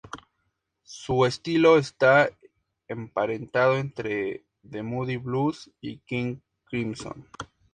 Su 0.83 1.27
estilo 1.27 1.77
está 1.77 2.29
emparentado 2.87 3.77
entre 3.77 4.43
The 4.67 4.81
Moody 4.81 5.17
Blues 5.17 5.69
y 5.79 5.97
King 5.97 6.37
Crimson. 6.63 7.27